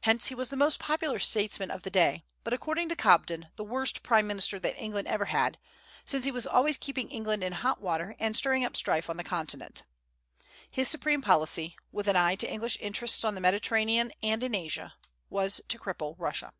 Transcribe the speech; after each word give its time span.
Hence 0.00 0.28
he 0.28 0.34
was 0.34 0.48
the 0.48 0.56
most 0.56 0.78
popular 0.78 1.18
statesman 1.18 1.70
of 1.70 1.82
the 1.82 1.90
day, 1.90 2.24
but 2.44 2.54
according 2.54 2.88
to 2.88 2.96
Cobden 2.96 3.48
the 3.56 3.62
worst 3.62 4.02
prime 4.02 4.26
minister 4.26 4.58
that 4.58 4.78
England 4.82 5.06
ever 5.06 5.26
had, 5.26 5.58
since 6.06 6.24
he 6.24 6.30
was 6.30 6.46
always 6.46 6.78
keeping 6.78 7.10
England 7.10 7.44
in 7.44 7.52
hot 7.52 7.78
water 7.82 8.16
and 8.18 8.34
stirring 8.34 8.64
up 8.64 8.74
strife 8.74 9.10
on 9.10 9.18
the 9.18 9.22
Continent. 9.22 9.82
His 10.70 10.88
supreme 10.88 11.20
policy, 11.20 11.76
with 11.92 12.08
an 12.08 12.16
eye 12.16 12.36
to 12.36 12.50
English 12.50 12.78
interests 12.80 13.22
on 13.22 13.34
the 13.34 13.40
Mediterranean 13.42 14.12
and 14.22 14.42
in 14.42 14.54
Asia, 14.54 14.94
was 15.28 15.60
to 15.68 15.78
cripple 15.78 16.14
Russia. 16.16 16.54